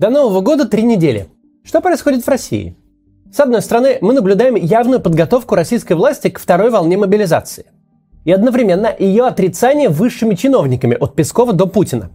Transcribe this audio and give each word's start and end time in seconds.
До 0.00 0.08
Нового 0.08 0.40
года 0.40 0.66
три 0.66 0.82
недели. 0.82 1.28
Что 1.62 1.82
происходит 1.82 2.24
в 2.24 2.28
России? 2.28 2.74
С 3.30 3.38
одной 3.38 3.60
стороны, 3.60 3.98
мы 4.00 4.14
наблюдаем 4.14 4.54
явную 4.54 4.98
подготовку 4.98 5.54
российской 5.54 5.92
власти 5.92 6.30
к 6.30 6.38
второй 6.38 6.70
волне 6.70 6.96
мобилизации. 6.96 7.66
И 8.24 8.32
одновременно 8.32 8.90
ее 8.98 9.26
отрицание 9.26 9.90
высшими 9.90 10.36
чиновниками 10.36 10.96
от 10.98 11.14
Пескова 11.14 11.52
до 11.52 11.66
Путина. 11.66 12.08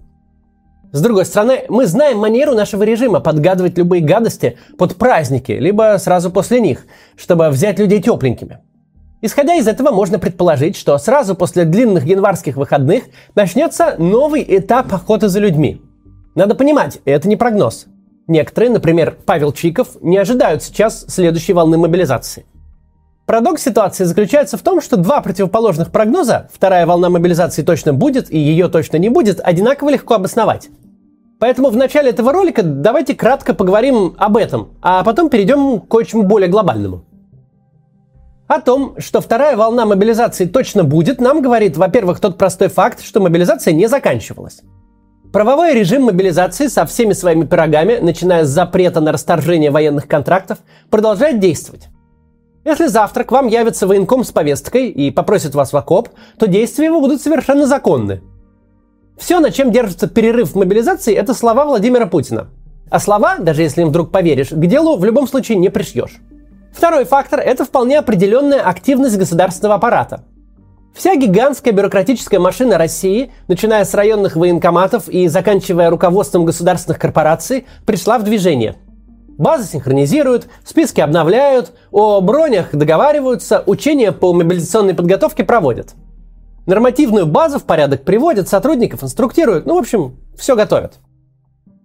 С 0.93 0.99
другой 0.99 1.25
стороны, 1.25 1.65
мы 1.69 1.85
знаем 1.85 2.17
манеру 2.17 2.55
нашего 2.55 2.81
режима 2.81 3.19
подгадывать 3.19 3.77
любые 3.77 4.01
гадости 4.01 4.57
под 4.79 4.95
праздники, 4.95 5.51
либо 5.51 5.95
сразу 5.99 6.31
после 6.31 6.61
них, 6.61 6.87
чтобы 7.15 7.49
взять 7.49 7.77
людей 7.77 8.01
тепленькими. 8.01 8.61
Исходя 9.21 9.53
из 9.53 9.67
этого, 9.67 9.91
можно 9.91 10.17
предположить, 10.17 10.75
что 10.75 10.97
сразу 10.97 11.35
после 11.35 11.65
длинных 11.65 12.05
январских 12.05 12.57
выходных 12.57 13.03
начнется 13.35 13.93
новый 13.99 14.43
этап 14.47 14.91
охоты 14.91 15.27
за 15.27 15.39
людьми. 15.39 15.84
Надо 16.35 16.53
понимать, 16.53 16.99
это 17.05 17.29
не 17.29 17.37
прогноз. 17.37 17.85
Некоторые, 18.27 18.69
например, 18.69 19.17
Павел 19.25 19.53
Чиков, 19.53 19.95
не 20.01 20.17
ожидают 20.17 20.61
сейчас 20.63 21.05
следующей 21.07 21.53
волны 21.53 21.77
мобилизации. 21.77 22.45
Парадокс 23.25 23.63
ситуации 23.63 24.03
заключается 24.03 24.57
в 24.57 24.61
том, 24.61 24.81
что 24.81 24.97
два 24.97 25.21
противоположных 25.21 25.91
прогноза, 25.91 26.49
вторая 26.53 26.85
волна 26.85 27.09
мобилизации 27.09 27.63
точно 27.63 27.93
будет 27.93 28.31
и 28.31 28.37
ее 28.37 28.67
точно 28.67 28.97
не 28.97 29.07
будет, 29.07 29.39
одинаково 29.41 29.89
легко 29.89 30.15
обосновать. 30.15 30.69
Поэтому 31.39 31.69
в 31.69 31.77
начале 31.77 32.09
этого 32.09 32.33
ролика 32.33 32.63
давайте 32.63 33.15
кратко 33.15 33.53
поговорим 33.53 34.15
об 34.17 34.35
этом, 34.35 34.73
а 34.81 35.03
потом 35.03 35.29
перейдем 35.29 35.79
к 35.79 35.87
кое-чему 35.87 36.23
более 36.23 36.49
глобальному. 36.49 37.05
О 38.47 38.59
том, 38.59 38.95
что 38.99 39.21
вторая 39.21 39.55
волна 39.55 39.85
мобилизации 39.85 40.45
точно 40.45 40.83
будет, 40.83 41.19
нам 41.21 41.41
говорит, 41.41 41.77
во-первых, 41.77 42.19
тот 42.19 42.37
простой 42.37 42.67
факт, 42.67 43.01
что 43.01 43.21
мобилизация 43.21 43.73
не 43.73 43.87
заканчивалась. 43.87 44.61
Правовой 45.31 45.73
режим 45.73 46.03
мобилизации 46.03 46.67
со 46.67 46.85
всеми 46.85 47.13
своими 47.13 47.45
пирогами, 47.45 47.97
начиная 47.97 48.45
с 48.45 48.49
запрета 48.49 49.01
на 49.01 49.11
расторжение 49.11 49.71
военных 49.71 50.07
контрактов, 50.07 50.59
продолжает 50.89 51.39
действовать. 51.39 51.89
Если 52.63 52.87
завтра 52.87 53.23
к 53.23 53.31
вам 53.31 53.47
явится 53.47 53.85
военком 53.85 54.23
с 54.23 54.31
повесткой 54.31 54.89
и 54.89 55.11
попросит 55.11 55.53
вас 55.53 55.73
в 55.73 55.77
окоп, 55.77 56.09
то 56.39 56.47
действия 56.47 56.85
его 56.85 56.99
будут 56.99 57.21
совершенно 57.21 57.67
законны. 57.67 58.21
Все, 59.17 59.39
на 59.39 59.51
чем 59.51 59.71
держится 59.71 60.07
перерыв 60.07 60.51
в 60.51 60.55
мобилизации, 60.55 61.13
это 61.13 61.33
слова 61.33 61.65
Владимира 61.65 62.05
Путина. 62.07 62.49
А 62.89 62.99
слова, 62.99 63.37
даже 63.37 63.61
если 63.61 63.81
им 63.81 63.89
вдруг 63.89 64.11
поверишь, 64.11 64.49
к 64.49 64.65
делу 64.65 64.97
в 64.97 65.05
любом 65.05 65.27
случае 65.27 65.57
не 65.57 65.69
пришьешь. 65.69 66.17
Второй 66.73 67.05
фактор– 67.05 67.39
это 67.45 67.65
вполне 67.65 67.99
определенная 67.99 68.61
активность 68.61 69.17
государственного 69.17 69.75
аппарата– 69.75 70.23
Вся 70.95 71.17
гигантская 71.17 71.73
бюрократическая 71.73 72.39
машина 72.39 72.77
России, 72.77 73.29
начиная 73.49 73.83
с 73.83 73.93
районных 73.93 74.37
военкоматов 74.37 75.09
и 75.09 75.27
заканчивая 75.27 75.89
руководством 75.89 76.45
государственных 76.45 76.99
корпораций, 76.99 77.65
пришла 77.85 78.17
в 78.17 78.23
движение. 78.23 78.77
Базы 79.37 79.67
синхронизируют, 79.67 80.47
списки 80.63 81.01
обновляют, 81.01 81.73
о 81.91 82.21
бронях 82.21 82.71
договариваются, 82.71 83.61
учения 83.65 84.13
по 84.13 84.31
мобилизационной 84.31 84.93
подготовке 84.93 85.43
проводят. 85.43 85.95
Нормативную 86.65 87.25
базу 87.25 87.59
в 87.59 87.65
порядок 87.65 88.05
приводят, 88.05 88.47
сотрудников 88.47 89.03
инструктируют, 89.03 89.65
ну, 89.65 89.75
в 89.75 89.79
общем, 89.79 90.15
все 90.37 90.55
готовят. 90.55 90.93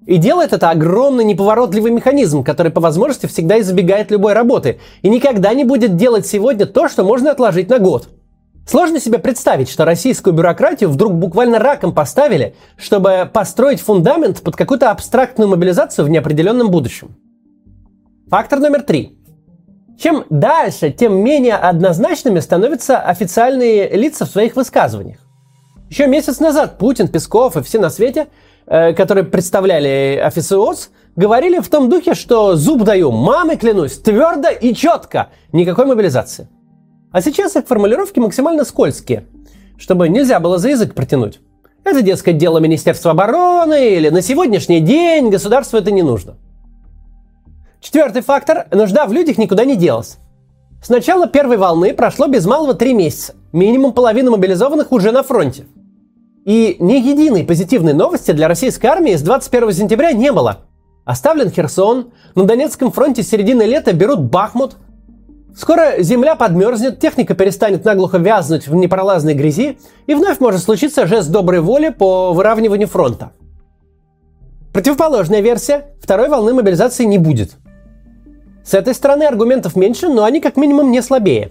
И 0.06 0.18
делает 0.18 0.52
это 0.52 0.70
огромный 0.70 1.24
неповоротливый 1.24 1.90
механизм, 1.90 2.44
который 2.44 2.70
по 2.70 2.80
возможности 2.80 3.26
всегда 3.26 3.58
избегает 3.58 4.12
любой 4.12 4.34
работы 4.34 4.78
и 5.02 5.08
никогда 5.08 5.52
не 5.52 5.64
будет 5.64 5.96
делать 5.96 6.28
сегодня 6.28 6.64
то, 6.64 6.88
что 6.88 7.02
можно 7.02 7.32
отложить 7.32 7.68
на 7.68 7.80
год– 7.80 8.08
Сложно 8.66 9.00
себе 9.00 9.18
представить, 9.18 9.68
что 9.68 9.84
российскую 9.84 10.34
бюрократию 10.34 10.90
вдруг 10.90 11.14
буквально 11.14 11.58
раком 11.58 11.92
поставили, 11.92 12.54
чтобы 12.76 13.28
построить 13.32 13.80
фундамент 13.80 14.42
под 14.42 14.56
какую-то 14.56 14.90
абстрактную 14.90 15.48
мобилизацию 15.48 16.04
в 16.04 16.10
неопределенном 16.10 16.70
будущем. 16.70 17.16
Фактор 18.28 18.60
номер 18.60 18.82
три. 18.82 19.18
Чем 19.98 20.24
дальше, 20.30 20.90
тем 20.90 21.16
менее 21.16 21.56
однозначными 21.56 22.38
становятся 22.40 22.98
официальные 22.98 23.90
лица 23.96 24.24
в 24.24 24.30
своих 24.30 24.56
высказываниях. 24.56 25.18
Еще 25.90 26.06
месяц 26.06 26.38
назад 26.38 26.78
Путин, 26.78 27.08
Песков 27.08 27.56
и 27.56 27.62
все 27.62 27.80
на 27.80 27.90
свете, 27.90 28.28
э, 28.66 28.92
которые 28.92 29.24
представляли 29.24 30.20
официоз, 30.24 30.90
говорили 31.16 31.58
в 31.58 31.68
том 31.68 31.90
духе, 31.90 32.14
что 32.14 32.54
зуб 32.54 32.84
даю, 32.84 33.10
мамы 33.10 33.56
клянусь, 33.56 33.98
твердо 33.98 34.48
и 34.48 34.72
четко, 34.72 35.30
никакой 35.52 35.86
мобилизации. 35.86 36.48
А 37.12 37.20
сейчас 37.22 37.56
их 37.56 37.66
формулировки 37.66 38.20
максимально 38.20 38.64
скользкие, 38.64 39.24
чтобы 39.78 40.08
нельзя 40.08 40.38
было 40.38 40.58
за 40.58 40.70
язык 40.70 40.94
протянуть. 40.94 41.40
Это, 41.82 42.02
дескать, 42.02 42.38
дело 42.38 42.58
Министерства 42.58 43.10
обороны 43.10 43.96
или 43.96 44.10
на 44.10 44.22
сегодняшний 44.22 44.80
день 44.80 45.28
государству 45.28 45.78
это 45.78 45.90
не 45.90 46.02
нужно. 46.02 46.36
Четвертый 47.80 48.22
фактор– 48.22 48.66
нужда 48.70 49.06
в 49.06 49.12
людях 49.12 49.38
никуда 49.38 49.64
не 49.64 49.74
делась. 49.74 50.18
С 50.82 50.88
начала 50.88 51.26
первой 51.26 51.56
волны 51.56 51.94
прошло 51.94 52.28
без 52.28 52.46
малого 52.46 52.74
три 52.74 52.94
месяца. 52.94 53.34
Минимум 53.52 53.92
половина 53.92 54.30
мобилизованных 54.30 54.92
уже 54.92 55.10
на 55.10 55.22
фронте. 55.22 55.64
И 56.44 56.76
ни 56.78 56.94
единой 56.94 57.44
позитивной 57.44 57.92
новости 57.92 58.30
для 58.30 58.46
российской 58.46 58.86
армии 58.86 59.14
с 59.14 59.22
21 59.22 59.72
сентября 59.72 60.12
не 60.12 60.30
было. 60.30 60.58
Оставлен 61.04 61.50
Херсон, 61.50 62.12
на 62.34 62.44
Донецком 62.44 62.92
фронте 62.92 63.22
с 63.22 63.28
середины 63.28 63.62
лета 63.62 63.92
берут 63.92 64.20
Бахмут– 64.20 64.76
Скоро 65.56 66.00
земля 66.00 66.36
подмерзнет, 66.36 67.00
техника 67.00 67.34
перестанет 67.34 67.84
наглухо 67.84 68.18
вязнуть 68.18 68.68
в 68.68 68.74
непролазной 68.74 69.34
грязи, 69.34 69.78
и 70.06 70.14
вновь 70.14 70.40
может 70.40 70.62
случиться 70.62 71.06
жест 71.06 71.30
доброй 71.30 71.60
воли 71.60 71.90
по 71.90 72.32
выравниванию 72.32 72.88
фронта. 72.88 73.32
Противоположная 74.72 75.40
версия– 75.40 75.86
второй 76.00 76.28
волны 76.28 76.54
мобилизации 76.54 77.04
не 77.04 77.18
будет. 77.18 77.56
С 78.64 78.74
этой 78.74 78.94
стороны 78.94 79.24
аргументов 79.24 79.74
меньше, 79.74 80.08
но 80.08 80.24
они 80.24 80.40
как 80.40 80.56
минимум 80.56 80.92
не 80.92 81.02
слабее. 81.02 81.50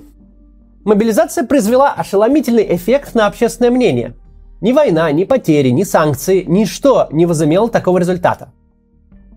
Мобилизация 0.86 1.44
произвела 1.44 1.92
ошеломительный 1.92 2.76
эффект 2.76 3.14
на 3.16 3.28
общественное 3.28 3.72
мнение. 3.72 4.16
Ни 4.62 4.72
война, 4.72 5.12
ни 5.12 5.26
потери, 5.26 5.70
ни 5.70 5.84
санкции, 5.84 6.46
ничто 6.48 7.10
не 7.12 7.26
возымело 7.26 7.70
такого 7.70 7.98
результата. 7.98 8.54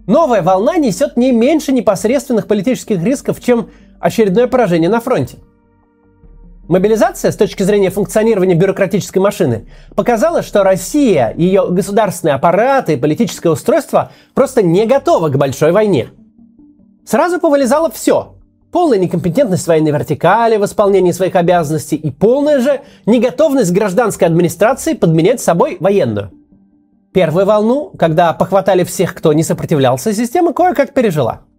Новая 0.06 0.42
волна 0.42 0.76
несет 0.76 1.16
не 1.16 1.32
меньше 1.32 1.72
непосредственных 1.72 2.46
политических 2.46 3.02
рисков, 3.02 3.40
чем 3.40 3.70
очередное 4.02 4.48
поражение 4.48 4.90
на 4.90 5.00
фронте. 5.00 5.38
Мобилизация 6.68 7.30
с 7.30 7.36
точки 7.36 7.62
зрения 7.62 7.90
функционирования 7.90 8.54
бюрократической 8.54 9.18
машины 9.18 9.66
показала, 9.96 10.42
что 10.42 10.62
Россия, 10.62 11.34
ее 11.36 11.68
государственный 11.68 12.34
аппарат 12.34 12.88
и 12.88 12.96
политическое 12.96 13.50
устройство 13.50 14.12
просто 14.34 14.62
не 14.62 14.86
готовы 14.86 15.30
к 15.30 15.36
большой 15.36 15.72
войне. 15.72 16.10
Сразу 17.04 17.40
повылезало 17.40 17.90
все. 17.90 18.34
Полная 18.70 18.98
некомпетентность 18.98 19.66
военной 19.66 19.90
вертикали 19.90 20.56
в 20.56 20.64
исполнении 20.64 21.12
своих 21.12 21.36
обязанностей 21.36 21.96
и 21.96 22.10
полная 22.10 22.60
же 22.60 22.80
неготовность 23.06 23.72
гражданской 23.72 24.26
администрации 24.26 24.94
подменять 24.94 25.40
собой 25.40 25.76
военную. 25.78 26.30
Первую 27.12 27.44
волну, 27.44 27.92
когда 27.98 28.32
похватали 28.32 28.84
всех, 28.84 29.14
кто 29.14 29.32
не 29.32 29.42
сопротивлялся, 29.42 30.14
система 30.14 30.52
кое-как 30.52 30.94
пережила– 30.94 31.42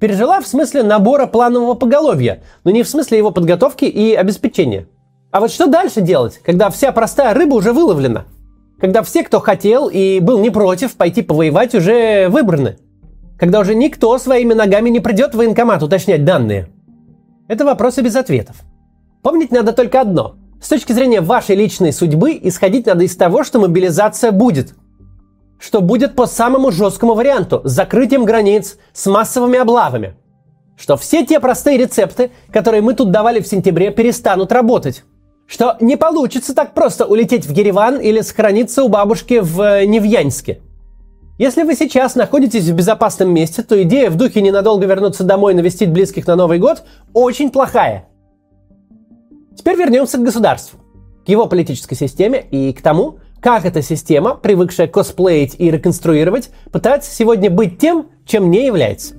Пережила 0.00 0.40
в 0.40 0.46
смысле 0.46 0.84
набора 0.84 1.26
планового 1.26 1.74
поголовья, 1.74 2.42
но 2.62 2.70
не 2.70 2.84
в 2.84 2.88
смысле 2.88 3.18
его 3.18 3.32
подготовки 3.32 3.84
и 3.84 4.14
обеспечения. 4.14 4.86
А 5.32 5.40
вот 5.40 5.50
что 5.50 5.66
дальше 5.66 6.00
делать, 6.00 6.40
когда 6.44 6.70
вся 6.70 6.92
простая 6.92 7.34
рыба 7.34 7.54
уже 7.54 7.72
выловлена? 7.72 8.24
Когда 8.80 9.02
все, 9.02 9.24
кто 9.24 9.40
хотел 9.40 9.88
и 9.88 10.20
был 10.20 10.38
не 10.38 10.50
против 10.50 10.94
пойти 10.94 11.22
повоевать, 11.22 11.74
уже 11.74 12.28
выбраны? 12.28 12.78
Когда 13.38 13.58
уже 13.58 13.74
никто 13.74 14.16
своими 14.18 14.54
ногами 14.54 14.88
не 14.88 15.00
придет 15.00 15.34
в 15.34 15.38
военкомат 15.38 15.82
уточнять 15.82 16.24
данные? 16.24 16.68
Это 17.48 17.64
вопросы 17.64 18.00
без 18.00 18.14
ответов. 18.14 18.56
Помнить 19.22 19.50
надо 19.50 19.72
только 19.72 20.00
одно. 20.00 20.36
С 20.62 20.68
точки 20.68 20.92
зрения 20.92 21.20
вашей 21.20 21.56
личной 21.56 21.92
судьбы, 21.92 22.38
исходить 22.40 22.86
надо 22.86 23.02
из 23.02 23.16
того, 23.16 23.42
что 23.42 23.58
мобилизация 23.58 24.30
будет– 24.30 24.74
что 25.58 25.80
будет 25.80 26.14
по 26.14 26.26
самому 26.26 26.70
жесткому 26.70 27.14
варианту 27.14 27.60
закрытием 27.64 28.24
границ, 28.24 28.78
с 28.92 29.06
массовыми 29.06 29.58
облавами. 29.58 30.14
Что 30.76 30.96
все 30.96 31.26
те 31.26 31.40
простые 31.40 31.76
рецепты, 31.76 32.30
которые 32.52 32.82
мы 32.82 32.94
тут 32.94 33.10
давали 33.10 33.40
в 33.40 33.48
сентябре, 33.48 33.90
перестанут 33.90 34.52
работать. 34.52 35.04
Что 35.46 35.76
не 35.80 35.96
получится 35.96 36.54
так 36.54 36.74
просто 36.74 37.06
улететь 37.06 37.46
в 37.46 37.52
Ереван 37.52 37.98
или 37.98 38.20
сохраниться 38.20 38.84
у 38.84 38.88
бабушки 38.88 39.40
в 39.40 39.60
э, 39.60 39.86
Невьянске. 39.86 40.60
Если 41.38 41.62
вы 41.62 41.74
сейчас 41.74 42.16
находитесь 42.16 42.64
в 42.64 42.74
безопасном 42.74 43.32
месте, 43.32 43.62
то 43.62 43.80
идея 43.82 44.10
в 44.10 44.16
духе 44.16 44.42
ненадолго 44.42 44.86
вернуться 44.86 45.24
домой 45.24 45.52
и 45.52 45.56
навестить 45.56 45.90
близких 45.90 46.26
на 46.26 46.36
Новый 46.36 46.58
год 46.58 46.82
очень 47.12 47.50
плохая. 47.50 48.08
Теперь 49.56 49.76
вернемся 49.76 50.18
к 50.18 50.22
государству, 50.22 50.80
к 51.24 51.28
его 51.28 51.46
политической 51.46 51.94
системе 51.94 52.44
и 52.50 52.72
к 52.72 52.82
тому, 52.82 53.18
как 53.40 53.64
эта 53.64 53.82
система, 53.82 54.34
привыкшая 54.34 54.88
косплеить 54.88 55.54
и 55.58 55.70
реконструировать, 55.70 56.50
пытается 56.72 57.14
сегодня 57.14 57.50
быть 57.50 57.78
тем, 57.78 58.08
чем 58.26 58.50
не 58.50 58.66
является. 58.66 59.14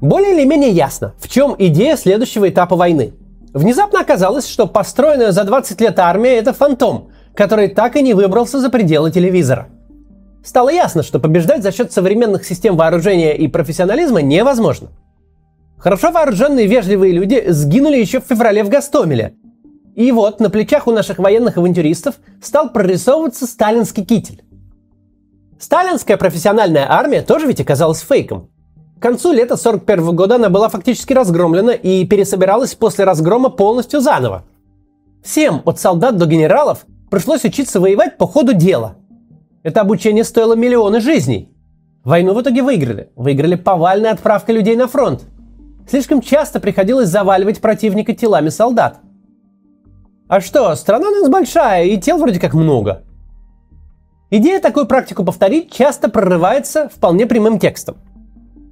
Более 0.00 0.34
или 0.34 0.44
менее 0.44 0.70
ясно, 0.70 1.14
в 1.20 1.28
чем 1.28 1.54
идея 1.56 1.96
следующего 1.96 2.48
этапа 2.48 2.74
войны. 2.74 3.12
Внезапно 3.54 4.00
оказалось, 4.00 4.48
что 4.48 4.66
построенная 4.66 5.30
за 5.30 5.44
20 5.44 5.80
лет 5.80 5.98
армия– 6.00 6.36
это 6.38 6.52
фантом, 6.52 7.10
который 7.36 7.68
так 7.68 7.94
и 7.94 8.02
не 8.02 8.12
выбрался 8.12 8.60
за 8.60 8.68
пределы 8.68 9.12
телевизора. 9.12 9.68
Стало 10.42 10.70
ясно, 10.70 11.04
что 11.04 11.20
побеждать 11.20 11.62
за 11.62 11.70
счет 11.70 11.92
современных 11.92 12.44
систем 12.44 12.76
вооружения 12.76 13.36
и 13.36 13.46
профессионализма 13.46 14.22
невозможно. 14.22 14.88
Хорошо 15.82 16.12
вооруженные 16.12 16.68
вежливые 16.68 17.12
люди 17.12 17.42
сгинули 17.48 17.96
еще 17.96 18.20
в 18.20 18.24
феврале 18.24 18.62
в 18.62 18.68
Гастомеле. 18.68 19.34
И 19.96 20.12
вот 20.12 20.38
на 20.38 20.48
плечах 20.48 20.86
у 20.86 20.92
наших 20.92 21.18
военных 21.18 21.58
авантюристов 21.58 22.14
стал 22.40 22.70
прорисовываться 22.70 23.48
сталинский 23.48 24.04
китель. 24.04 24.44
Сталинская 25.58 26.16
профессиональная 26.16 26.86
армия 26.88 27.22
тоже 27.22 27.48
ведь 27.48 27.60
оказалась 27.60 28.00
фейком. 28.00 28.48
К 29.00 29.02
концу 29.02 29.32
лета 29.32 29.54
1941 29.54 30.14
года 30.14 30.36
она 30.36 30.50
была 30.50 30.68
фактически 30.68 31.14
разгромлена 31.14 31.72
и 31.72 32.06
пересобиралась 32.06 32.76
после 32.76 33.04
разгрома 33.04 33.48
полностью 33.48 34.00
заново. 34.00 34.44
Всем, 35.24 35.62
от 35.64 35.80
солдат 35.80 36.16
до 36.16 36.26
генералов, 36.26 36.86
пришлось 37.10 37.44
учиться 37.44 37.80
воевать 37.80 38.18
по 38.18 38.28
ходу 38.28 38.54
дела. 38.54 38.94
Это 39.64 39.80
обучение 39.80 40.22
стоило 40.22 40.54
миллионы 40.54 41.00
жизней. 41.00 41.48
Войну 42.04 42.34
в 42.34 42.40
итоге 42.40 42.62
выиграли. 42.62 43.10
Выиграли 43.16 43.56
повальной 43.56 44.10
отправкой 44.10 44.54
людей 44.54 44.76
на 44.76 44.86
фронт. 44.86 45.24
Слишком 45.92 46.22
часто 46.22 46.58
приходилось 46.58 47.10
заваливать 47.10 47.60
противника 47.60 48.14
телами 48.14 48.48
солдат. 48.48 49.00
А 50.26 50.40
что, 50.40 50.74
страна 50.74 51.06
у 51.08 51.10
нас 51.10 51.28
большая, 51.28 51.84
и 51.84 51.98
тел 51.98 52.16
вроде 52.16 52.40
как 52.40 52.54
много. 52.54 53.02
Идея 54.30 54.58
такую 54.58 54.86
практику 54.86 55.22
повторить 55.22 55.70
часто 55.70 56.08
прорывается 56.08 56.88
вполне 56.88 57.26
прямым 57.26 57.58
текстом. 57.58 57.98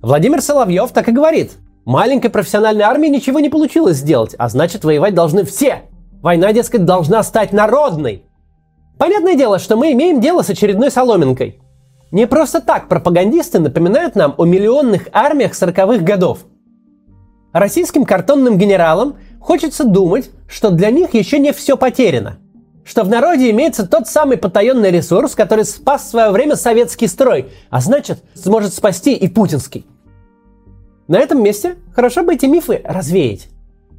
Владимир 0.01 0.41
Соловьев 0.41 0.93
так 0.93 1.11
и 1.11 1.13
говорит. 1.13 1.59
Маленькой 1.85 2.31
профессиональной 2.31 2.85
армии 2.85 3.09
ничего 3.09 3.39
не 3.39 3.51
получилось 3.51 3.99
сделать, 3.99 4.35
а 4.39 4.49
значит 4.49 4.85
воевать 4.85 5.13
должны 5.13 5.45
все. 5.45 5.83
Война, 6.23 6.55
дескать, 6.55 6.87
должна 6.87 7.23
стать 7.23 7.53
народной. 7.53 8.25
Понятное 8.97 9.35
дело, 9.35 9.59
что 9.59 9.77
мы 9.77 9.93
имеем 9.93 10.23
дело 10.23 10.41
с 10.41 10.49
очередной 10.49 10.91
соломинкой. 10.91 11.61
Не 12.13 12.27
просто 12.27 12.63
так 12.63 12.89
пропагандисты 12.89 13.59
напоминают 13.59 14.15
нам 14.15 14.35
о 14.39 14.47
миллионных 14.47 15.09
армиях 15.13 15.53
40-х 15.53 16.03
годов. 16.03 16.47
Российским 17.53 18.05
картонным 18.05 18.59
генералам 18.59 19.17
хочется 19.41 19.85
думать, 19.85 20.31
что 20.49 20.71
для 20.71 20.91
них 20.91 21.15
еще 21.15 21.39
не 21.39 21.53
все 21.53 21.77
потеряно. 21.77 22.39
Что 22.85 23.03
в 23.03 23.09
народе 23.09 23.51
имеется 23.51 23.87
тот 23.87 24.07
самый 24.07 24.37
потаенный 24.37 24.91
ресурс, 24.91 25.35
который 25.35 25.65
спас 25.65 26.05
в 26.05 26.11
свое 26.11 26.31
время 26.31 26.55
советский 26.55 27.09
строй, 27.09 27.51
а 27.69 27.81
значит, 27.81 28.23
сможет 28.35 28.73
спасти 28.73 29.15
и 29.15 29.29
путинский. 29.29 29.85
На 31.09 31.19
этом 31.19 31.43
месте 31.43 31.77
хорошо 31.93 32.23
бы 32.23 32.35
эти 32.35 32.47
мифы 32.47 32.81
развеять. 32.85 33.49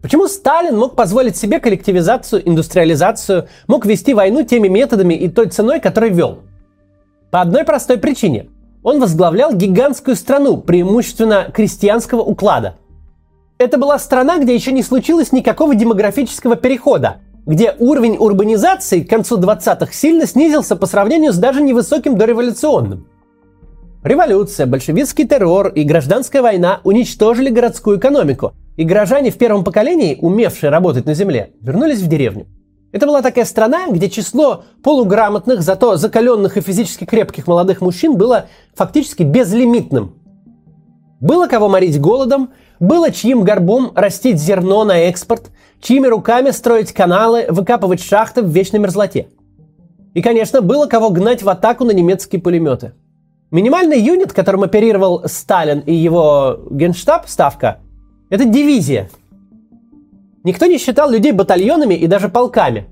Почему 0.02 0.28
Сталин 0.28 0.78
мог 0.78 0.96
позволить 0.96 1.36
себе 1.36 1.60
коллективизацию, 1.60 2.48
индустриализацию, 2.48 3.50
мог 3.68 3.86
вести 3.86 4.14
войну 4.14 4.44
теми 4.44 4.68
методами 4.70 5.14
и 5.14 5.28
той 5.28 5.50
ценой, 5.50 5.80
которой 5.80 6.10
вел? 6.10 6.40
По 7.30 7.42
одной 7.42 7.66
простой 7.66 7.98
причине. 7.98 8.48
Он 8.82 9.00
возглавлял 9.00 9.54
гигантскую 9.54 10.16
страну, 10.16 10.58
преимущественно 10.58 11.52
крестьянского 11.54 12.22
уклада. 12.22 12.78
Это 13.62 13.78
была 13.78 14.00
страна, 14.00 14.40
где 14.40 14.56
еще 14.56 14.72
не 14.72 14.82
случилось 14.82 15.32
никакого 15.32 15.76
демографического 15.76 16.56
перехода, 16.56 17.18
где 17.46 17.76
уровень 17.78 18.18
урбанизации 18.18 19.02
к 19.02 19.10
концу 19.12 19.38
20-х 19.38 19.94
сильно 19.94 20.26
снизился 20.26 20.76
по 20.76 20.88
сравнению 20.88 21.32
с 21.32 21.38
даже 21.38 21.62
невысоким 21.62 22.18
дореволюционным. 22.18 23.06
Революция, 24.04 24.66
большевистский 24.66 25.28
террор 25.28 25.68
и 25.68 25.84
гражданская 25.84 26.42
война 26.42 26.82
уничтожили 26.84 27.52
городскую 27.52 28.00
экономику, 28.00 28.54
и 28.78 28.84
горожане 28.84 29.30
в 29.30 29.38
первом 29.38 29.64
поколении, 29.64 30.18
умевшие 30.20 30.72
работать 30.72 31.06
на 31.06 31.14
земле, 31.14 31.52
вернулись 31.62 32.00
в 32.00 32.08
деревню. 32.08 32.48
Это 32.92 33.06
была 33.06 33.22
такая 33.22 33.46
страна, 33.46 33.90
где 33.92 34.10
число 34.10 34.64
полуграмотных, 34.82 35.62
зато 35.62 35.98
закаленных 35.98 36.58
и 36.58 36.62
физически 36.62 37.06
крепких 37.06 37.46
молодых 37.46 37.82
мужчин 37.82 38.18
было 38.18 38.48
фактически 38.74 39.22
безлимитным. 39.22 40.16
Было 41.22 41.48
кого 41.48 41.70
морить 41.70 42.02
голодом, 42.02 42.50
было 42.80 43.12
чьим 43.12 43.44
горбом 43.44 43.92
растить 43.94 44.40
зерно 44.40 44.84
на 44.84 44.98
экспорт, 45.02 45.52
чьими 45.80 46.08
руками 46.08 46.50
строить 46.50 46.94
каналы, 46.94 47.46
выкапывать 47.48 48.04
шахты 48.04 48.42
в 48.42 48.50
вечной 48.50 48.80
мерзлоте. 48.80 49.28
И, 50.16 50.22
конечно, 50.24 50.62
было 50.62 50.88
кого 50.88 51.12
гнать 51.12 51.44
в 51.44 51.50
атаку 51.50 51.86
на 51.86 51.92
немецкие 51.92 52.42
пулеметы. 52.42 52.94
Минимальный 53.52 54.02
юнит, 54.02 54.34
которым 54.34 54.64
оперировал 54.64 55.22
Сталин 55.26 55.82
и 55.82 55.94
его 55.94 56.60
генштаб, 56.72 57.28
ставка, 57.28 57.80
это 58.32 58.46
дивизия. 58.46 59.10
Никто 60.44 60.66
не 60.66 60.80
считал 60.80 61.12
людей 61.12 61.34
батальонами 61.34 61.94
и 61.94 62.08
даже 62.08 62.30
полками. 62.30 62.88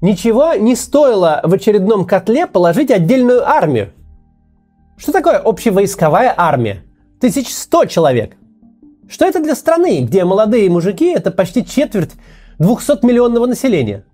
Ничего 0.00 0.54
не 0.54 0.74
стоило 0.74 1.40
в 1.44 1.54
очередном 1.54 2.06
котле 2.06 2.48
положить 2.48 2.90
отдельную 2.90 3.48
армию. 3.48 3.92
Что 4.96 5.12
такое 5.12 5.38
общевойсковая 5.38 6.34
армия? 6.36 6.82
1100 7.24 7.86
человек. 7.86 8.36
Что 9.08 9.24
это 9.24 9.40
для 9.40 9.54
страны, 9.54 10.02
где 10.02 10.24
молодые 10.24 10.68
мужики– 10.68 11.06
это 11.14 11.30
почти 11.30 11.64
четверть 11.64 12.10
200-миллионного 12.58 13.46
населения? 13.46 14.04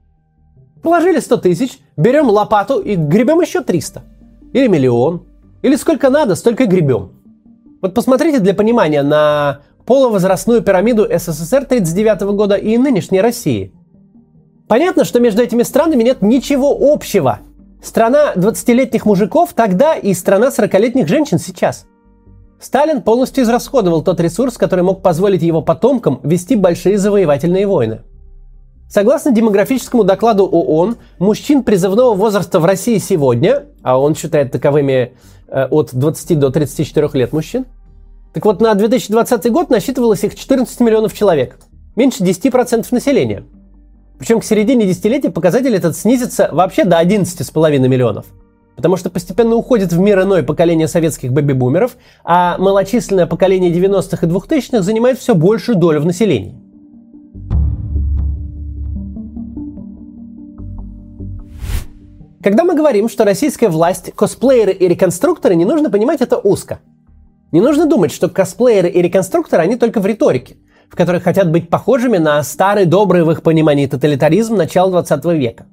Положили 0.81 1.19
100 1.19 1.37
тысяч, 1.39 1.79
берем 1.97 2.29
лопату 2.29 2.79
и 2.79 2.95
гребем 2.95 3.41
еще 3.41 3.63
300. 3.63 4.05
Или 4.53 4.69
миллион. 4.69 5.27
Или 5.63 5.75
сколько 5.75 6.09
надо, 6.09 6.37
столько 6.37 6.67
гребем. 6.67 7.11
Вот 7.83 7.95
посмотрите 7.95 8.39
для 8.39 8.55
понимания 8.55 9.03
на 9.03 9.63
полувозрастную 9.87 10.63
пирамиду 10.63 11.03
СССР 11.03 11.65
1939 11.65 12.37
года 12.37 12.55
и 12.55 12.79
нынешней 12.79 13.21
России. 13.21 13.73
Понятно, 14.69 15.05
что 15.05 15.19
между 15.19 15.43
этими 15.43 15.65
странами 15.65 16.05
нет 16.05 16.23
ничего 16.23 16.79
общего. 16.81 17.41
Страна 17.83 18.35
20-летних 18.37 19.05
мужиков 19.05 19.53
тогда 19.53 19.97
и 19.97 20.15
страна 20.15 20.51
40-летних 20.51 21.09
женщин 21.09 21.41
сейчас. 21.41 21.87
Сталин 22.61 23.03
полностью 23.03 23.45
израсходовал 23.45 24.03
тот 24.03 24.21
ресурс, 24.21 24.59
который 24.59 24.85
мог 24.85 25.03
позволить 25.03 25.43
его 25.43 25.63
потомкам 25.63 26.21
вести 26.23 26.57
большие 26.57 26.99
завоевательные 26.99 27.67
войны. 27.67 28.01
Согласно 28.89 29.33
демографическому 29.33 30.05
докладу 30.05 30.45
ООН, 30.45 30.97
мужчин 31.19 31.63
призывного 31.63 32.15
возраста 32.15 32.61
в 32.61 32.65
России 32.65 32.99
сегодня, 32.99 33.67
а 33.83 33.99
он 33.99 34.15
считает 34.15 34.53
таковыми 34.53 35.15
э, 35.49 35.67
от 35.71 35.91
20 35.95 36.39
до 36.39 36.51
34 36.51 37.09
лет 37.15 37.33
мужчин, 37.33 37.67
так 38.33 38.45
вот, 38.45 38.61
на 38.61 38.75
2020 38.75 39.51
год 39.51 39.71
насчитывалось 39.71 40.23
их 40.23 40.37
14 40.37 40.81
миллионов 40.81 41.13
человек. 41.15 41.59
Меньше 41.97 42.23
10% 42.23 42.87
населения. 42.93 43.45
Причем 44.19 44.41
к 44.41 44.45
середине 44.45 44.87
десятилетия 44.87 45.31
показатель 45.31 45.75
этот 45.75 45.97
снизится 45.97 46.49
вообще 46.53 46.85
до 46.85 47.01
11,5 47.01 47.79
миллионов. 47.89 48.27
Потому 48.77 48.97
что 48.97 49.11
постепенно 49.11 49.55
уходит 49.57 49.93
в 49.93 49.99
мир 49.99 50.23
иное 50.23 50.43
поколение 50.43 50.89
советских 50.89 51.33
бэби-бумеров, 51.33 51.97
а 52.25 52.57
малочисленное 52.59 53.27
поколение 53.27 53.71
90-х 53.73 54.27
и 54.27 54.31
2000-х 54.31 54.83
занимает 54.83 55.19
все 55.19 55.35
большую 55.35 55.77
долю 55.77 56.01
в 56.01 56.07
населении. 56.07 56.55
Когда 62.43 62.65
мы 62.65 62.75
говорим, 62.75 63.09
что 63.09 63.25
российская 63.25 63.69
власть, 63.69 64.13
косплееры 64.15 64.73
и 64.73 64.89
реконструкторы, 64.89 65.55
не 65.55 65.67
нужно 65.67 65.91
понимать 65.91 66.21
это 66.23 66.39
узко– 66.39 66.81
не 67.53 67.61
нужно 67.61 67.87
думать, 67.87 68.13
что 68.13 68.29
косплееры 68.29 68.89
и 68.89 69.03
реконструкторы, 69.03 69.63
они 69.63 69.75
только 69.75 70.01
в 70.01 70.07
риторике, 70.07 70.57
в 70.89 70.95
которой 70.95 71.21
хотят 71.21 71.51
быть 71.51 71.69
похожими 71.69 72.17
на 72.17 72.41
старый 72.45 72.85
добрый 72.85 73.25
в 73.25 73.31
их 73.33 73.43
понимании 73.43 73.87
тоталитаризм 73.87 74.55
начала 74.55 74.91
20 74.91 75.25
века. 75.37 75.67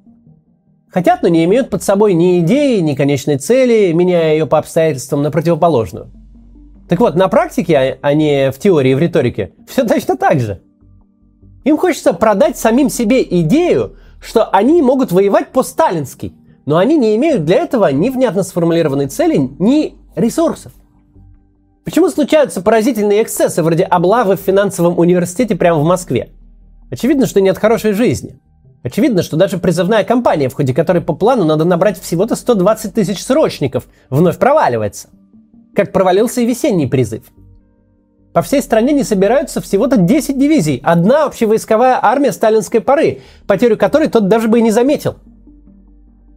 Хотят, 0.90 1.22
но 1.22 1.28
не 1.28 1.44
имеют 1.44 1.70
под 1.70 1.82
собой 1.82 2.14
ни 2.14 2.40
идеи, 2.40 2.80
ни 2.80 2.94
конечной 2.94 3.36
цели, 3.36 3.92
меняя 3.92 4.32
ее 4.32 4.46
по 4.46 4.58
обстоятельствам 4.58 5.22
на 5.22 5.30
противоположную. 5.30 6.10
Так 6.88 7.00
вот, 7.00 7.14
на 7.14 7.28
практике, 7.28 7.98
а 8.00 8.14
не 8.14 8.50
в 8.50 8.58
теории 8.58 8.92
и 8.92 8.94
в 8.94 8.98
риторике, 8.98 9.52
все 9.68 9.84
точно 9.84 10.16
так 10.16 10.40
же. 10.40 10.62
Им 11.64 11.76
хочется 11.76 12.14
продать 12.14 12.56
самим 12.56 12.88
себе 12.88 13.22
идею, 13.22 13.96
что 14.20 14.48
они 14.48 14.80
могут 14.80 15.12
воевать 15.12 15.48
по-сталински, 15.48 16.32
но 16.64 16.78
они 16.78 16.96
не 16.96 17.14
имеют 17.16 17.44
для 17.44 17.56
этого 17.56 17.92
ни 17.92 18.08
внятно 18.08 18.42
сформулированной 18.42 19.08
цели, 19.08 19.36
ни 19.58 19.96
ресурсов. 20.16 20.72
Почему 21.84 22.08
случаются 22.08 22.62
поразительные 22.62 23.22
эксцессы 23.22 23.62
вроде 23.62 23.84
облавы 23.84 24.36
в 24.36 24.40
финансовом 24.40 24.98
университете 24.98 25.56
прямо 25.56 25.80
в 25.80 25.84
Москве? 25.84 26.30
Очевидно, 26.90 27.26
что 27.26 27.42
не 27.42 27.50
от 27.50 27.58
хорошей 27.58 27.92
жизни. 27.92 28.38
Очевидно, 28.88 29.22
что 29.22 29.36
даже 29.36 29.58
призывная 29.58 30.02
кампания, 30.02 30.48
в 30.48 30.54
ходе 30.54 30.72
которой 30.72 31.02
по 31.02 31.12
плану 31.12 31.44
надо 31.44 31.66
набрать 31.66 32.00
всего-то 32.00 32.36
120 32.36 32.94
тысяч 32.94 33.22
срочников, 33.22 33.86
вновь 34.08 34.38
проваливается. 34.38 35.08
Как 35.76 35.92
провалился 35.92 36.40
и 36.40 36.46
весенний 36.46 36.86
призыв. 36.86 37.24
По 38.32 38.40
всей 38.40 38.62
стране 38.62 38.94
не 38.94 39.02
собираются 39.02 39.60
всего-то 39.60 39.98
10 39.98 40.38
дивизий, 40.38 40.80
одна 40.82 41.26
общевойсковая 41.26 41.98
армия 42.00 42.32
сталинской 42.32 42.80
поры, 42.80 43.20
потерю 43.46 43.76
которой 43.76 44.08
тот 44.08 44.26
даже 44.28 44.48
бы 44.48 44.58
и 44.58 44.62
не 44.62 44.70
заметил. 44.70 45.16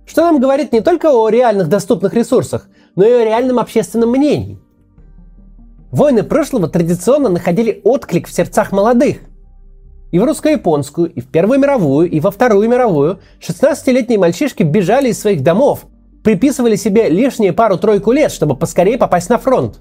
Что 0.05 0.24
нам 0.24 0.41
говорит 0.41 0.74
не 0.74 0.81
только 0.81 1.10
о 1.10 1.29
реальных 1.29 1.70
доступных 1.70 2.13
ресурсах, 2.13 2.67
но 2.98 3.05
и 3.05 3.12
о 3.12 3.24
реальном 3.24 3.60
общественном 3.60 4.10
мнении– 4.10 4.60
Войны 5.91 6.24
прошлого 6.24 6.70
традиционно 6.70 7.27
находили 7.27 7.81
отклик 7.84 8.29
в 8.29 8.34
сердцах 8.34 8.72
молодых. 8.72 9.17
И 10.12 10.20
в 10.20 10.24
русско-японскую, 10.24 11.12
и 11.12 11.22
в 11.22 11.27
Первую 11.27 11.60
мировую, 11.60 12.10
и 12.10 12.20
во 12.20 12.32
Вторую 12.32 12.70
мировую 12.70 13.20
16-летние 13.39 14.20
мальчишки 14.20 14.63
бежали 14.63 15.10
из 15.10 15.20
своих 15.20 15.41
домов, 15.41 15.86
приписывали 16.24 16.75
себе 16.75 17.10
лишние 17.10 17.53
пару-тройку 17.53 18.12
лет, 18.12 18.32
чтобы 18.32 18.56
поскорее 18.56 18.98
попасть 18.98 19.30
на 19.30 19.38
фронт. 19.38 19.80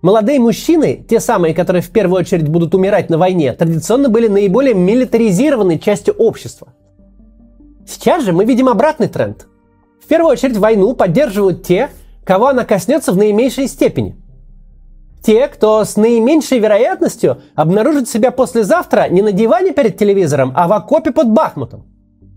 Молодые 0.00 0.40
мужчины, 0.40 1.04
те 1.08 1.20
самые, 1.20 1.54
которые 1.54 1.82
в 1.82 1.90
первую 1.90 2.20
очередь 2.20 2.48
будут 2.48 2.74
умирать 2.74 3.10
на 3.10 3.18
войне, 3.18 3.52
традиционно 3.52 4.08
были 4.08 4.28
наиболее 4.28 4.74
милитаризированной 4.74 5.78
частью 5.78 6.14
общества. 6.14 6.74
Сейчас 7.86 8.24
же 8.24 8.32
мы 8.32 8.44
видим 8.44 8.68
обратный 8.68 9.08
тренд. 9.08 9.46
В 10.02 10.08
первую 10.08 10.32
очередь 10.32 10.56
войну 10.56 10.94
поддерживают 10.94 11.64
те, 11.64 11.90
кого 12.24 12.48
она 12.48 12.64
коснется 12.64 13.12
в 13.12 13.16
наименьшей 13.16 13.68
степени. 13.68 14.16
Те, 15.22 15.46
кто 15.46 15.84
с 15.84 15.96
наименьшей 15.96 16.58
вероятностью 16.58 17.42
обнаружит 17.54 18.08
себя 18.08 18.32
послезавтра 18.32 19.08
не 19.08 19.22
на 19.22 19.30
диване 19.30 19.72
перед 19.72 19.96
телевизором, 19.96 20.52
а 20.56 20.66
в 20.66 20.72
окопе 20.72 21.12
под 21.12 21.30
Бахмутом. 21.30 21.84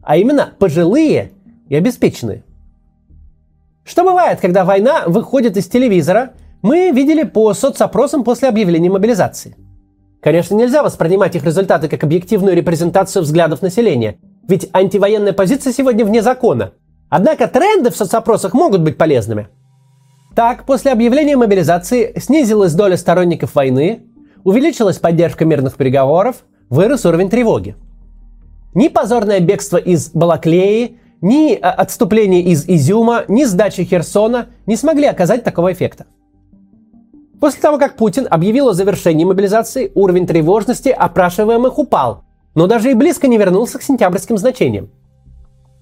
А 0.04 0.18
именно 0.18 0.54
пожилые 0.60 1.32
и 1.68 1.76
обеспеченные. 1.76 2.44
Что 3.84 4.04
бывает, 4.04 4.40
когда 4.40 4.66
война 4.66 5.04
выходит 5.08 5.58
из 5.58 5.68
телевизора, 5.68 6.34
мы 6.62 6.92
видели 6.92 7.24
по 7.24 7.54
соцопросам 7.54 8.24
после 8.24 8.50
объявления 8.50 8.90
мобилизации. 8.90 9.56
Конечно, 10.22 10.56
нельзя 10.56 10.84
воспринимать 10.84 11.36
их 11.36 11.44
результаты 11.44 11.88
как 11.88 12.04
объективную 12.04 12.56
репрезентацию 12.56 13.24
взглядов 13.24 13.62
населения, 13.62 14.18
ведь 14.48 14.70
антивоенная 14.74 15.34
позиция 15.34 15.74
сегодня 15.74 16.06
вне 16.06 16.22
закона. 16.22 16.74
Однако 17.10 17.48
тренды 17.48 17.90
в 17.90 17.96
соцопросах 17.96 18.54
могут 18.54 18.82
быть 18.82 18.98
полезными. 18.98 19.48
Так, 20.36 20.66
после 20.66 20.92
объявления 20.92 21.38
мобилизации 21.38 22.14
снизилась 22.20 22.74
доля 22.74 22.98
сторонников 22.98 23.56
войны, 23.56 24.02
увеличилась 24.44 24.98
поддержка 24.98 25.46
мирных 25.46 25.78
переговоров, 25.78 26.44
вырос 26.70 27.06
уровень 27.06 27.30
тревоги. 27.30 27.78
Ни 28.74 28.90
позорное 28.90 29.40
бегство 29.40 29.78
из 29.78 30.10
Балаклеи, 30.10 31.00
ни 31.22 31.54
э, 31.54 31.58
отступление 31.60 32.42
из 32.42 32.68
Изюма, 32.68 33.24
ни 33.30 33.46
сдача 33.46 33.86
Херсона 33.86 34.48
не 34.66 34.76
смогли 34.76 35.06
оказать 35.06 35.46
такого 35.46 35.72
эффекта. 35.72 36.06
После 37.40 37.62
того, 37.62 37.78
как 37.78 37.96
Путин 37.96 38.28
объявил 38.30 38.68
о 38.68 38.74
завершении 38.74 39.24
мобилизации, 39.24 39.94
уровень 39.96 40.28
тревожности 40.28 40.90
опрашиваемых 40.90 41.80
упал, 41.80 42.24
но 42.56 42.68
даже 42.68 42.92
и 42.92 42.94
близко 42.94 43.28
не 43.28 43.38
вернулся 43.38 43.80
к 43.80 43.84
сентябрьским 43.84 44.38
значениям. 44.38 44.90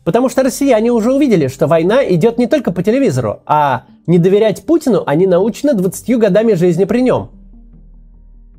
Потому 0.03 0.29
что 0.29 0.43
россияне 0.43 0.91
уже 0.91 1.13
увидели, 1.13 1.47
что 1.47 1.67
война 1.67 2.03
идет 2.03 2.37
не 2.37 2.47
только 2.47 2.71
по 2.71 2.83
телевизору, 2.83 3.41
а 3.45 3.85
не 4.05 4.17
доверять 4.17 4.65
Путину 4.65 5.03
они 5.05 5.27
научены 5.27 5.73
20 5.73 6.17
годами 6.17 6.53
жизни 6.53 6.83
при 6.85 7.01
нем. 7.01 7.29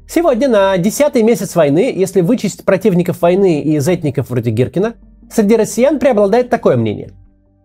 Сегодня 0.08 0.48
на 0.48 0.76
десятый 0.78 1.22
месяц 1.22 1.54
войны, 1.56 1.92
если 1.94 2.20
вычесть 2.20 2.64
противников 2.64 3.22
войны 3.22 3.60
и 3.62 3.78
зетников 3.80 4.30
вроде 4.30 4.50
Гиркина, 4.50 4.94
Среди 5.30 5.56
россиян 5.56 5.98
преобладает 5.98 6.50
такое 6.50 6.76
мнение. 6.76 7.10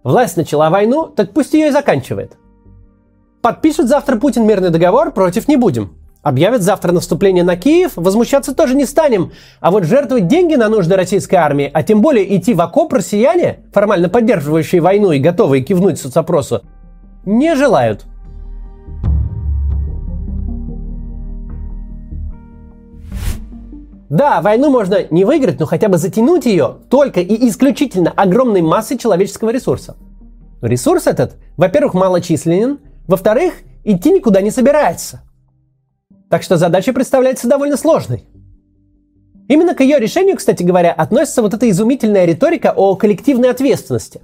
Власть 0.03 0.38
начала 0.38 0.69
войну, 0.69 1.07
так 1.07 1.33
пусть 1.33 1.53
ее 1.53 1.67
и 1.67 1.71
заканчивает. 1.71 2.38
Подпишет 3.41 3.88
завтра 3.88 4.17
Путин 4.17 4.48
мирный 4.48 4.69
договор, 4.69 5.12
против 5.12 5.48
не 5.48 5.55
будем. 5.55 5.98
Объявят 6.21 6.61
завтра 6.61 6.91
наступление 6.91 7.45
на 7.45 7.55
Киев, 7.55 7.93
возмущаться 7.95 8.53
тоже 8.53 8.75
не 8.75 8.85
станем. 8.85 9.31
А 9.61 9.71
вот 9.71 9.85
жертвовать 9.85 10.27
деньги 10.27 10.55
на 10.55 10.67
нужды 10.67 10.97
российской 10.97 11.35
армии, 11.35 11.71
а 11.73 11.81
тем 11.81 12.01
более 12.01 12.35
идти 12.38 12.53
в 12.53 12.59
окоп 12.59 12.91
россияне, 12.91 13.59
формально 13.73 14.09
поддерживающие 14.09 14.81
войну 14.81 15.13
и 15.13 15.19
готовые 15.19 15.63
кивнуть 15.63 15.97
соцопросу, 15.97 16.61
не 17.25 17.55
желают. 17.55 18.05
Да, 24.09 24.41
войну 24.41 24.71
можно 24.71 24.97
не 25.11 25.23
выиграть, 25.23 25.59
но 25.59 25.67
хотя 25.67 25.88
бы 25.88 25.97
затянуть 25.97 26.45
ее 26.45 26.79
только 26.89 27.21
и 27.21 27.47
исключительно 27.47 28.11
огромной 28.11 28.61
массой 28.61 28.97
человеческого 28.97 29.51
ресурса. 29.51 29.95
Ресурс 30.61 31.07
этот, 31.07 31.38
во-первых, 31.55 31.93
малочисленен, 31.93 32.79
во-вторых, 33.07 33.53
идти 33.85 34.11
никуда 34.11 34.41
не 34.41 34.51
собирается. 34.51 35.21
Так 36.29 36.43
что 36.43 36.57
задача 36.57 36.93
представляется 36.93 37.48
довольно 37.48 37.75
сложной. 37.75 38.25
Именно 39.48 39.74
к 39.74 39.81
ее 39.81 40.00
решению, 40.00 40.38
кстати 40.38 40.62
говоря, 40.62 40.93
относится 40.93 41.41
вот 41.41 41.55
эта 41.55 41.67
изумительная 41.69 42.25
риторика 42.25 42.71
о 42.75 42.95
коллективной 42.95 43.50
ответственности. 43.50 44.21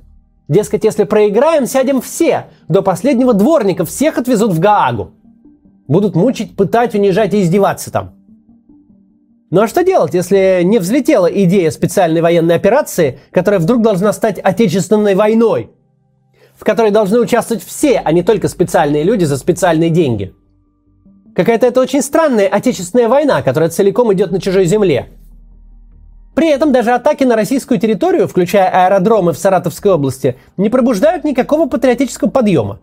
Дескать, 0.48 0.84
если 0.84 1.04
проиграем, 1.04 1.66
сядем 1.66 2.02
все, 2.02 2.46
до 2.68 2.84
последнего 2.84 3.34
дворника 3.34 3.86
всех 3.86 4.20
отвезут 4.20 4.52
в 4.52 4.60
Гаагу. 4.60 5.14
Будут 5.88 6.16
мучить, 6.16 6.56
пытать, 6.56 6.94
унижать 6.94 7.34
и 7.34 7.42
издеваться 7.42 7.92
там. 7.92 8.14
Ну 9.50 9.62
а 9.62 9.68
что 9.68 9.84
делать, 9.84 10.14
если 10.14 10.62
не 10.64 10.78
взлетела 10.78 11.26
идея 11.26 11.72
специальной 11.72 12.22
военной 12.22 12.56
операции, 12.56 13.20
которая 13.32 13.60
вдруг 13.60 13.82
должна 13.82 14.14
стать 14.14 14.38
отечественной 14.38 15.16
войной, 15.16 15.72
в 16.56 16.64
которой 16.64 16.92
должны 16.92 17.20
участвовать 17.20 17.64
все, 17.64 18.00
а 18.04 18.12
не 18.12 18.22
только 18.22 18.48
специальные 18.48 19.04
люди 19.04 19.24
за 19.24 19.38
специальные 19.38 19.90
деньги? 19.90 20.36
Какая-то 21.36 21.68
это 21.68 21.82
очень 21.82 22.02
странная 22.02 22.48
отечественная 22.48 23.10
война, 23.10 23.42
которая 23.42 23.70
целиком 23.70 24.14
идет 24.14 24.32
на 24.32 24.40
чужой 24.40 24.66
земле. 24.66 25.10
При 26.34 26.50
этом 26.50 26.72
даже 26.72 26.92
атаки 26.92 27.24
на 27.24 27.36
российскую 27.36 27.80
территорию, 27.80 28.28
включая 28.28 28.70
аэродромы 28.70 29.34
в 29.34 29.38
Саратовской 29.38 29.92
области, 29.92 30.38
не 30.58 30.70
пробуждают 30.70 31.24
никакого 31.24 31.68
патриотического 31.68 32.30
подъема. 32.30 32.80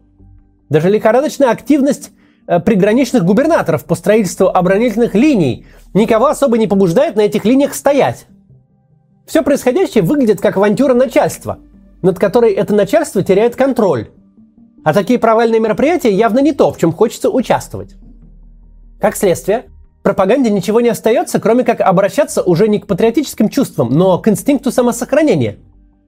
Даже 0.69 0.91
лихорадочная 0.91 1.51
активность 1.51 2.13
Э, 2.47 2.59
приграничных 2.59 3.25
губернаторов 3.25 3.85
по 3.85 3.95
строительству 3.95 4.49
оборонительных 4.49 5.15
линий 5.15 5.65
никого 5.95 6.27
особо 6.27 6.59
не 6.59 6.67
побуждает 6.67 7.15
на 7.15 7.21
этих 7.21 7.45
линиях 7.45 7.75
стоять. 7.75 8.27
Все 9.27 9.43
происходящее 9.43 10.03
выглядит 10.03 10.41
как 10.41 10.57
авантюра 10.57 10.95
начальства, 10.95 11.61
над 12.03 12.19
которой 12.19 12.53
это 12.53 12.75
начальство 12.75 13.23
теряет 13.23 13.55
контроль. 13.55 14.11
А 14.85 14.93
такие 14.93 15.21
провальные 15.21 15.61
мероприятия 15.61 16.13
явно 16.13 16.41
не 16.41 16.53
то, 16.53 16.73
в 16.73 16.79
чем 16.79 16.93
хочется 16.93 17.31
участвовать. 17.31 17.95
Как 19.03 19.17
следствие, 19.17 19.65
пропаганде 20.05 20.49
ничего 20.49 20.81
не 20.81 20.89
остается, 20.89 21.41
кроме 21.41 21.65
как 21.65 21.81
обращаться 21.81 22.41
уже 22.41 22.69
не 22.69 22.79
к 22.79 22.87
патриотическим 22.87 23.49
чувствам, 23.49 23.91
но 23.91 24.17
к 24.21 24.29
инстинкту 24.29 24.71
самосохранения. 24.71 25.57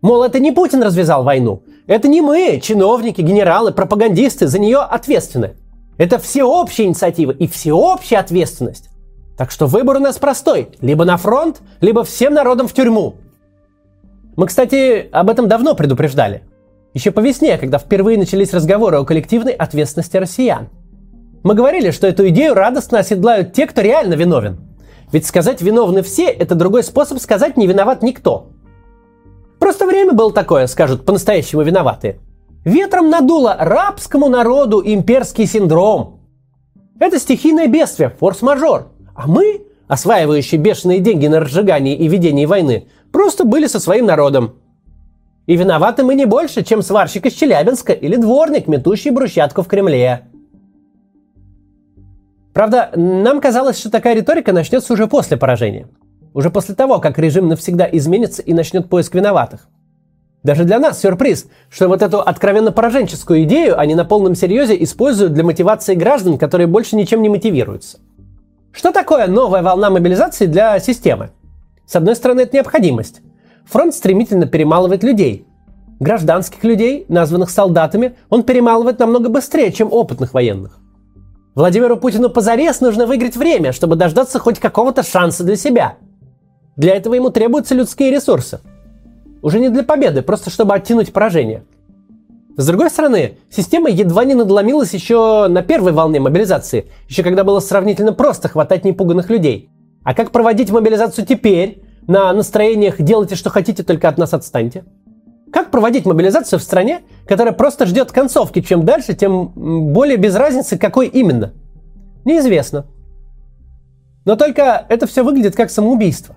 Мол, 0.01 0.23
это 0.23 0.39
не 0.39 0.53
Путин 0.53 0.81
развязал 0.81 1.25
войну. 1.25 1.65
Это 1.89 2.07
не 2.07 2.21
мы, 2.21 2.61
чиновники, 2.63 3.21
генералы, 3.21 3.73
пропагандисты, 3.73 4.47
за 4.47 4.61
нее 4.61 4.79
ответственны. 4.79 5.57
Это 5.99 6.21
всеобщая 6.21 6.85
инициатива 6.85 7.33
и 7.33 7.49
всеобщая 7.49 8.19
ответственность. 8.19 8.91
Так 9.37 9.51
что 9.51 9.67
выбор 9.67 9.97
у 9.97 10.01
нас 10.01 10.19
простой. 10.19 10.69
Либо 10.81 11.05
на 11.05 11.17
фронт, 11.17 11.63
либо 11.81 12.05
всем 12.05 12.33
народом 12.33 12.69
в 12.69 12.75
тюрьму. 12.75 13.17
Мы, 14.37 14.47
кстати, 14.47 15.09
об 15.11 15.31
этом 15.31 15.49
давно 15.49 15.75
предупреждали. 15.75 16.45
Еще 16.93 17.11
по 17.11 17.19
весне, 17.19 17.59
когда 17.59 17.79
впервые 17.79 18.19
начались 18.19 18.55
разговоры 18.55 18.99
о 18.99 19.05
коллективной 19.05 19.53
ответственности 19.53 20.17
россиян. 20.17 20.69
Мы 21.45 21.55
говорили, 21.55 21.93
что 21.93 22.09
эту 22.09 22.29
идею 22.31 22.55
радостно 22.55 22.99
оседлают 22.99 23.53
те, 23.53 23.69
кто 23.69 23.81
реально 23.81 24.15
виновен. 24.15 24.59
Ведь 25.13 25.27
сказать 25.27 25.63
виновны 25.63 26.03
все– 26.03 26.25
это 26.29 26.57
другой 26.57 26.83
способ 26.83 27.21
сказать 27.21 27.57
не 27.57 27.69
виноват 27.69 28.03
никто. 28.03 28.49
Просто 29.61 29.87
время 29.87 30.13
было 30.13 30.33
такое, 30.33 30.67
скажут 30.67 31.05
по-настоящему 31.05 31.63
виноватые– 31.63 32.19
Ветром 32.65 33.11
надуло 33.11 33.55
рабскому 33.59 34.29
народу 34.29 34.83
имперский 34.85 35.47
синдром. 35.47 36.21
Это 36.99 37.19
стихийное 37.19 37.67
бедствие, 37.67 38.09
форс-мажор. 38.19 38.89
А 39.15 39.27
мы, 39.27 39.67
осваивающие 39.87 40.59
бешеные 40.59 41.01
деньги 41.01 41.27
на 41.27 41.41
разжигание 41.41 41.95
и 41.95 42.09
ведение 42.09 42.47
войны, 42.47 42.89
просто 43.13 43.45
были 43.45 43.67
со 43.67 43.81
своим 43.81 44.07
народом. 44.07 44.55
И 45.47 45.57
виноваты 45.57 46.05
мы 46.05 46.15
не 46.15 46.25
больше, 46.25 46.65
чем 46.65 46.81
сварщик 46.81 47.27
из 47.27 47.35
Челябинска 47.35 47.93
или 47.93 48.17
дворник, 48.17 48.67
метущий 48.67 49.11
брусчатку 49.11 49.63
в 49.63 49.69
Кремле. 49.69 50.29
Правда, 52.55 52.91
нам 52.95 53.41
казалось, 53.41 53.79
что 53.79 53.91
такая 53.91 54.15
риторика 54.15 54.53
начнется 54.53 54.93
уже 54.93 55.09
после 55.09 55.37
поражения. 55.37 55.89
Уже 56.33 56.51
после 56.51 56.77
того, 56.77 57.01
как 57.01 57.19
режим 57.19 57.49
навсегда 57.49 57.87
изменится 57.91 58.43
и 58.43 58.55
начнет 58.55 58.89
поиск 58.89 59.15
виноватых. 59.15 59.69
Даже 60.45 60.65
для 60.65 60.79
нас 60.79 61.01
сюрприз, 61.01 61.49
что 61.69 61.89
вот 61.89 62.01
эту 62.01 62.21
откровенно 62.21 62.71
пораженческую 62.71 63.43
идею 63.43 63.79
они 63.79 63.95
на 63.97 64.05
полном 64.05 64.37
серьезе 64.37 64.81
используют 64.85 65.33
для 65.33 65.43
мотивации 65.43 65.95
граждан, 65.95 66.39
которые 66.39 66.69
больше 66.69 66.95
ничем 66.97 67.23
не 67.23 67.29
мотивируются. 67.29 67.99
Что 68.71 68.93
такое 68.93 69.27
новая 69.27 69.63
волна 69.63 69.91
мобилизации 69.91 70.47
для 70.47 70.79
системы? 70.79 71.31
С 71.87 71.97
одной 71.97 72.15
стороны, 72.15 72.43
это 72.43 72.57
необходимость. 72.57 73.21
Фронт 73.65 73.95
стремительно 73.95 74.47
перемалывает 74.47 75.03
людей. 75.03 75.47
Гражданских 75.99 76.63
людей, 76.63 77.05
названных 77.09 77.51
солдатами, 77.51 78.15
он 78.29 78.45
перемалывает 78.45 78.99
намного 79.01 79.29
быстрее, 79.29 79.73
чем 79.73 79.93
опытных 79.93 80.35
военных. 80.35 80.79
Владимиру 81.55 81.97
Путину 81.97 82.31
позарез 82.31 82.81
нужно 82.81 83.07
выиграть 83.07 83.37
время, 83.37 83.73
чтобы 83.73 83.97
дождаться 83.97 84.39
хоть 84.39 84.59
какого-то 84.59 85.03
шанса 85.03 85.45
для 85.45 85.57
себя. 85.57 85.97
Для 86.77 86.97
этого 86.97 87.15
ему 87.15 87.31
требуются 87.31 87.75
людские 87.75 88.11
ресурсы– 88.11 88.61
уже 89.45 89.61
не 89.61 89.69
для 89.69 89.83
победы, 89.83 90.23
просто 90.23 90.49
чтобы 90.49 90.75
оттянуть 90.75 91.13
поражение. 91.13 91.65
С 92.57 92.67
другой 92.67 92.89
стороны, 92.89 93.37
система 93.51 93.91
едва 93.91 94.25
не 94.25 94.33
надломилась 94.33 94.95
еще 94.95 95.49
на 95.49 95.63
первой 95.63 95.93
волне 95.93 96.19
мобилизации, 96.19 96.91
еще 97.11 97.23
когда 97.23 97.45
было 97.45 97.61
сравнительно 97.61 98.15
просто 98.15 98.49
хватать 98.49 98.87
непуганных 98.87 99.29
людей. 99.29 99.69
А 100.03 100.15
как 100.15 100.31
проводить 100.31 100.71
мобилизацию 100.71 101.27
теперь? 101.27 101.83
На 102.07 102.33
настроениях 102.33 102.99
«делайте, 102.99 103.35
что 103.35 103.51
хотите, 103.51 103.83
только 103.83 104.09
от 104.09 104.17
нас 104.17 104.33
отстаньте». 104.33 104.85
Как 105.55 105.71
проводить 105.71 106.05
мобилизацию 106.05 106.59
в 106.59 106.65
стране, 106.65 107.03
которая 107.29 107.55
просто 107.55 107.87
ждет 107.87 108.11
концовки? 108.11 108.61
Чем 108.61 108.85
дальше, 108.85 109.15
тем 109.15 109.53
более 109.93 110.17
без 110.17 110.35
разницы, 110.35 110.77
какой 110.77 111.07
именно. 111.07 111.53
Неизвестно. 112.25 112.87
Но 114.25 114.35
только 114.35 114.85
это 114.89 115.07
все 115.07 115.23
выглядит 115.23 115.55
как 115.55 115.71
самоубийство. 115.71 116.35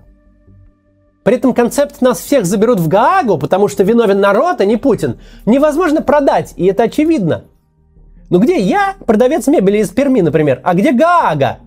При 1.24 1.34
этом 1.34 1.52
концепт 1.52 2.00
«нас 2.00 2.20
всех 2.20 2.46
заберут 2.46 2.78
в 2.78 2.86
Гаагу, 2.86 3.38
потому 3.38 3.66
что 3.66 3.82
виновен 3.82 4.20
народ, 4.20 4.60
а 4.60 4.64
не 4.64 4.76
Путин» 4.76 5.18
невозможно 5.46 6.00
продать, 6.00 6.54
и 6.54 6.66
это 6.66 6.84
очевидно. 6.84 7.46
Но 8.30 8.38
где 8.38 8.60
я, 8.60 8.94
продавец 9.04 9.48
мебели 9.48 9.78
из 9.78 9.88
Перми, 9.88 10.20
например, 10.20 10.60
а 10.62 10.74
где 10.74 10.92
Гаага? 10.92 11.58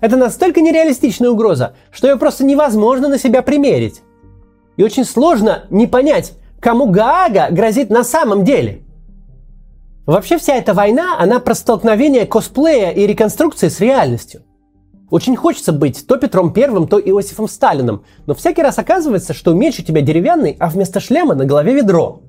Это 0.00 0.16
настолько 0.16 0.62
нереалистичная 0.62 1.28
угроза, 1.28 1.74
что 1.90 2.08
ее 2.08 2.16
просто 2.16 2.46
невозможно 2.46 3.08
на 3.08 3.18
себя 3.18 3.42
примерить. 3.42 4.00
И 4.78 4.82
очень 4.82 5.04
сложно 5.04 5.64
не 5.68 5.86
понять, 5.86 6.32
кому 6.62 6.86
Гаага 6.86 7.48
грозит 7.50 7.90
на 7.90 8.04
самом 8.04 8.44
деле. 8.44 8.82
Вообще 10.06 10.38
вся 10.38 10.54
эта 10.54 10.74
война, 10.74 11.18
она 11.18 11.40
про 11.40 11.54
столкновение 11.54 12.24
косплея 12.24 12.90
и 12.90 13.06
реконструкции 13.06 13.68
с 13.68 13.80
реальностью. 13.80 14.42
Очень 15.10 15.36
хочется 15.36 15.72
быть 15.72 16.06
то 16.06 16.16
Петром 16.16 16.52
Первым, 16.52 16.86
то 16.86 16.98
Иосифом 16.98 17.48
Сталиным, 17.48 18.04
но 18.26 18.34
всякий 18.34 18.62
раз 18.62 18.78
оказывается, 18.78 19.34
что 19.34 19.52
меч 19.52 19.80
у 19.80 19.82
тебя 19.82 20.00
деревянный, 20.00 20.56
а 20.58 20.70
вместо 20.70 21.00
шлема 21.00 21.34
на 21.34 21.44
голове 21.44 21.74
ведро. 21.74 22.22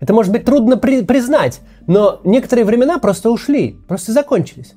Это 0.00 0.12
может 0.12 0.32
быть 0.32 0.44
трудно 0.44 0.78
при- 0.78 1.02
признать, 1.02 1.60
но 1.86 2.20
некоторые 2.24 2.64
времена 2.64 2.98
просто 2.98 3.30
ушли, 3.30 3.76
просто 3.86 4.12
закончились. 4.12 4.74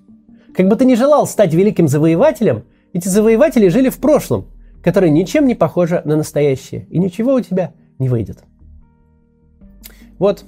Как 0.55 0.67
бы 0.67 0.75
ты 0.75 0.85
ни 0.85 0.95
желал 0.95 1.27
стать 1.27 1.53
великим 1.53 1.87
завоевателем, 1.87 2.65
эти 2.93 3.07
завоеватели 3.07 3.69
жили 3.69 3.89
в 3.89 3.99
прошлом, 3.99 4.47
которое 4.83 5.09
ничем 5.09 5.47
не 5.47 5.55
похоже 5.55 6.01
на 6.05 6.15
настоящее, 6.15 6.87
и 6.89 6.99
ничего 6.99 7.33
у 7.33 7.41
тебя 7.41 7.73
не 7.99 8.07
выйдет. 8.07 8.39
Вот, 10.19 10.43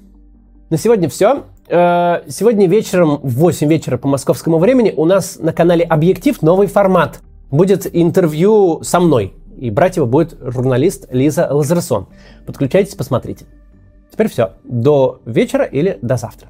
на 0.69 0.77
сегодня 0.77 1.07
все. 1.07 1.45
Э, 1.69 2.23
сегодня 2.27 2.67
вечером 2.67 3.21
в 3.23 3.35
8 3.35 3.69
вечера 3.69 3.97
по 3.97 4.09
московскому 4.09 4.59
времени 4.59 4.93
у 4.95 5.05
нас 5.05 5.39
на 5.39 5.53
канале 5.53 5.85
Объектив 5.85 6.41
новый 6.41 6.67
формат. 6.67 7.21
Будет 7.49 7.87
интервью 7.95 8.83
со 8.83 8.99
мной. 8.99 9.33
И 9.57 9.71
брать 9.71 9.95
его 9.95 10.05
будет 10.05 10.37
журналист 10.41 11.07
Лиза 11.11 11.47
Лазерсон. 11.49 12.07
Подключайтесь, 12.45 12.95
посмотрите. 12.95 13.45
Теперь 14.11 14.29
все. 14.29 14.53
До 14.65 15.21
вечера 15.25 15.63
или 15.63 15.97
до 16.01 16.17
завтра. 16.17 16.49